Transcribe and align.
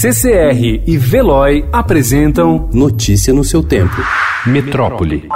CCR 0.00 0.82
e 0.86 0.96
Veloy 0.96 1.68
apresentam 1.70 2.70
Notícia 2.72 3.34
no 3.34 3.44
seu 3.44 3.62
tempo. 3.62 3.96
Metrópole. 4.46 5.28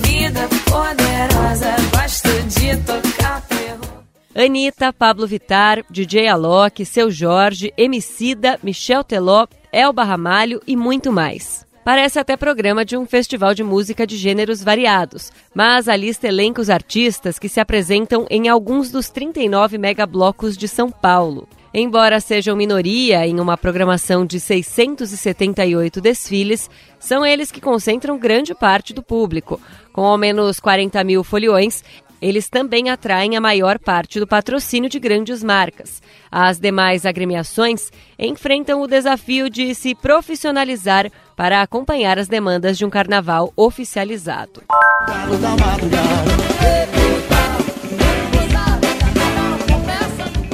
Vida 0.00 0.48
poderosa, 0.64 1.76
gosto 1.92 2.30
de 2.48 2.74
tocar 2.78 3.42
terror. 3.42 4.02
Anitta, 4.34 4.90
Pablo 4.90 5.26
Vitar, 5.26 5.84
DJ 5.90 6.28
Alok, 6.28 6.82
Seu 6.86 7.10
Jorge, 7.10 7.74
Emicida, 7.76 8.58
Michel 8.62 9.04
Teló, 9.04 9.46
Elba 9.70 10.02
Ramalho 10.02 10.62
e 10.66 10.74
muito 10.74 11.12
mais. 11.12 11.66
Parece 11.84 12.18
até 12.18 12.38
programa 12.38 12.86
de 12.86 12.96
um 12.96 13.04
festival 13.04 13.52
de 13.52 13.62
música 13.62 14.06
de 14.06 14.16
gêneros 14.16 14.64
variados, 14.64 15.30
mas 15.54 15.90
a 15.90 15.96
lista 15.96 16.26
elenca 16.26 16.62
os 16.62 16.70
artistas 16.70 17.38
que 17.38 17.50
se 17.50 17.60
apresentam 17.60 18.24
em 18.30 18.48
alguns 18.48 18.90
dos 18.90 19.10
39 19.10 19.76
megablocos 19.76 20.56
de 20.56 20.66
São 20.66 20.90
Paulo. 20.90 21.46
Embora 21.74 22.20
sejam 22.20 22.54
minoria 22.54 23.26
em 23.26 23.40
uma 23.40 23.56
programação 23.56 24.26
de 24.26 24.38
678 24.38 26.02
desfiles, 26.02 26.68
são 26.98 27.24
eles 27.24 27.50
que 27.50 27.62
concentram 27.62 28.18
grande 28.18 28.54
parte 28.54 28.92
do 28.92 29.02
público. 29.02 29.58
Com 29.90 30.04
ao 30.04 30.18
menos 30.18 30.60
40 30.60 31.02
mil 31.02 31.24
foliões, 31.24 31.82
eles 32.20 32.48
também 32.48 32.90
atraem 32.90 33.36
a 33.36 33.40
maior 33.40 33.78
parte 33.78 34.20
do 34.20 34.26
patrocínio 34.26 34.88
de 34.88 35.00
grandes 35.00 35.42
marcas. 35.42 36.02
As 36.30 36.60
demais 36.60 37.06
agremiações 37.06 37.90
enfrentam 38.18 38.80
o 38.80 38.86
desafio 38.86 39.48
de 39.48 39.74
se 39.74 39.94
profissionalizar 39.94 41.10
para 41.34 41.62
acompanhar 41.62 42.18
as 42.18 42.28
demandas 42.28 42.76
de 42.76 42.84
um 42.84 42.90
carnaval 42.90 43.52
oficializado. 43.56 44.62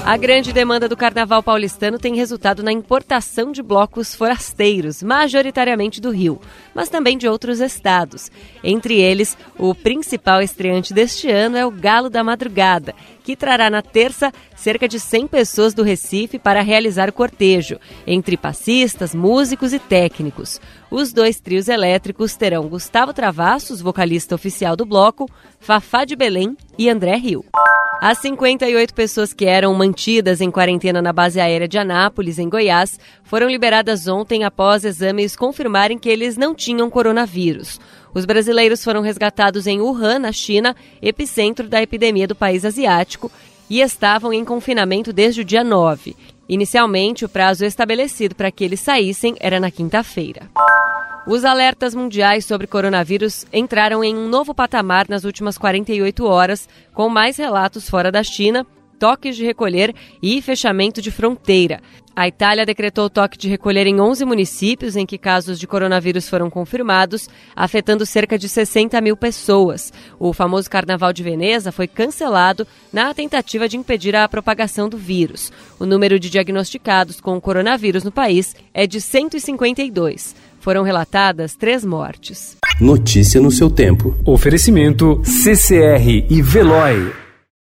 A 0.08 0.16
grande 0.16 0.54
demanda 0.54 0.88
do 0.88 0.96
carnaval 0.96 1.42
paulistano 1.42 1.98
tem 1.98 2.14
resultado 2.14 2.62
na 2.62 2.72
importação 2.72 3.52
de 3.52 3.62
blocos 3.62 4.14
forasteiros, 4.14 5.02
majoritariamente 5.02 6.00
do 6.00 6.08
Rio, 6.08 6.40
mas 6.74 6.88
também 6.88 7.18
de 7.18 7.28
outros 7.28 7.60
estados. 7.60 8.32
Entre 8.64 8.98
eles, 8.98 9.36
o 9.58 9.74
principal 9.74 10.40
estreante 10.40 10.94
deste 10.94 11.30
ano 11.30 11.58
é 11.58 11.66
o 11.66 11.70
Galo 11.70 12.08
da 12.08 12.24
Madrugada, 12.24 12.94
que 13.22 13.36
trará 13.36 13.68
na 13.68 13.82
terça 13.82 14.32
cerca 14.56 14.88
de 14.88 14.98
100 14.98 15.26
pessoas 15.26 15.74
do 15.74 15.82
Recife 15.82 16.38
para 16.38 16.62
realizar 16.62 17.10
o 17.10 17.12
cortejo, 17.12 17.78
entre 18.06 18.38
passistas, 18.38 19.14
músicos 19.14 19.74
e 19.74 19.78
técnicos. 19.78 20.58
Os 20.90 21.12
dois 21.12 21.38
trios 21.38 21.68
elétricos 21.68 22.34
terão 22.34 22.66
Gustavo 22.66 23.12
Travassos, 23.12 23.82
vocalista 23.82 24.34
oficial 24.34 24.74
do 24.74 24.86
bloco, 24.86 25.28
Fafá 25.60 26.06
de 26.06 26.16
Belém 26.16 26.56
e 26.78 26.88
André 26.88 27.14
Rio. 27.16 27.44
As 28.00 28.18
58 28.18 28.94
pessoas 28.94 29.32
que 29.32 29.44
eram 29.44 29.74
mantidas 29.74 30.40
em 30.40 30.52
quarentena 30.52 31.02
na 31.02 31.12
base 31.12 31.40
aérea 31.40 31.66
de 31.66 31.78
Anápolis, 31.78 32.38
em 32.38 32.48
Goiás, 32.48 32.96
foram 33.24 33.48
liberadas 33.48 34.06
ontem 34.06 34.44
após 34.44 34.84
exames 34.84 35.34
confirmarem 35.34 35.98
que 35.98 36.08
eles 36.08 36.36
não 36.36 36.54
tinham 36.54 36.88
coronavírus. 36.88 37.80
Os 38.14 38.24
brasileiros 38.24 38.84
foram 38.84 39.00
resgatados 39.00 39.66
em 39.66 39.80
Wuhan, 39.80 40.20
na 40.20 40.30
China, 40.30 40.76
epicentro 41.02 41.66
da 41.66 41.82
epidemia 41.82 42.28
do 42.28 42.36
país 42.36 42.64
asiático, 42.64 43.32
e 43.68 43.80
estavam 43.80 44.32
em 44.32 44.44
confinamento 44.44 45.12
desde 45.12 45.40
o 45.40 45.44
dia 45.44 45.64
9. 45.64 46.14
Inicialmente, 46.48 47.24
o 47.24 47.28
prazo 47.28 47.64
estabelecido 47.64 48.34
para 48.34 48.50
que 48.50 48.64
eles 48.64 48.80
saíssem 48.80 49.36
era 49.38 49.60
na 49.60 49.70
quinta-feira. 49.70 50.48
Os 51.26 51.44
alertas 51.44 51.94
mundiais 51.94 52.46
sobre 52.46 52.66
coronavírus 52.66 53.44
entraram 53.52 54.02
em 54.02 54.16
um 54.16 54.28
novo 54.28 54.54
patamar 54.54 55.06
nas 55.10 55.24
últimas 55.24 55.58
48 55.58 56.24
horas, 56.24 56.66
com 56.94 57.08
mais 57.10 57.36
relatos 57.36 57.90
fora 57.90 58.10
da 58.10 58.22
China, 58.22 58.66
toques 58.98 59.36
de 59.36 59.44
recolher 59.44 59.94
e 60.22 60.42
fechamento 60.42 61.00
de 61.00 61.10
fronteira. 61.10 61.80
A 62.18 62.26
Itália 62.26 62.66
decretou 62.66 63.08
toque 63.08 63.38
de 63.38 63.48
recolher 63.48 63.86
em 63.86 64.00
11 64.00 64.24
municípios 64.24 64.96
em 64.96 65.06
que 65.06 65.16
casos 65.16 65.56
de 65.56 65.68
coronavírus 65.68 66.28
foram 66.28 66.50
confirmados, 66.50 67.28
afetando 67.54 68.04
cerca 68.04 68.36
de 68.36 68.48
60 68.48 69.00
mil 69.00 69.16
pessoas. 69.16 69.92
O 70.18 70.32
famoso 70.32 70.68
Carnaval 70.68 71.12
de 71.12 71.22
Veneza 71.22 71.70
foi 71.70 71.86
cancelado 71.86 72.66
na 72.92 73.14
tentativa 73.14 73.68
de 73.68 73.76
impedir 73.76 74.16
a 74.16 74.28
propagação 74.28 74.88
do 74.88 74.98
vírus. 74.98 75.52
O 75.78 75.86
número 75.86 76.18
de 76.18 76.28
diagnosticados 76.28 77.20
com 77.20 77.40
coronavírus 77.40 78.02
no 78.02 78.10
país 78.10 78.56
é 78.74 78.84
de 78.84 79.00
152. 79.00 80.34
Foram 80.58 80.82
relatadas 80.82 81.54
três 81.54 81.84
mortes. 81.84 82.56
Notícia 82.80 83.40
no 83.40 83.52
seu 83.52 83.70
tempo. 83.70 84.16
Oferecimento 84.26 85.22
CCR 85.24 86.26
e 86.28 86.42
Veloy. 86.42 87.27